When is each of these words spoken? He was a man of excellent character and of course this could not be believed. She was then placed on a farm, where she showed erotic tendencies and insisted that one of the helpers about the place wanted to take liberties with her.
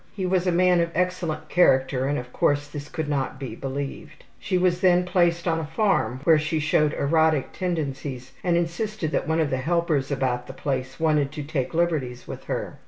He 0.15 0.25
was 0.25 0.47
a 0.47 0.51
man 0.51 0.79
of 0.79 0.89
excellent 0.95 1.47
character 1.47 2.07
and 2.07 2.17
of 2.17 2.33
course 2.33 2.67
this 2.67 2.89
could 2.89 3.07
not 3.07 3.39
be 3.39 3.53
believed. 3.53 4.23
She 4.39 4.57
was 4.57 4.81
then 4.81 5.05
placed 5.05 5.47
on 5.47 5.59
a 5.59 5.67
farm, 5.67 6.21
where 6.23 6.39
she 6.39 6.57
showed 6.59 6.93
erotic 6.95 7.53
tendencies 7.53 8.31
and 8.43 8.57
insisted 8.57 9.11
that 9.11 9.27
one 9.27 9.39
of 9.39 9.51
the 9.51 9.57
helpers 9.57 10.09
about 10.11 10.47
the 10.47 10.53
place 10.53 10.99
wanted 10.99 11.31
to 11.33 11.43
take 11.43 11.75
liberties 11.75 12.27
with 12.27 12.45
her. 12.45 12.79